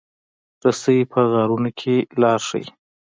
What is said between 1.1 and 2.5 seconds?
په غارونو کې لار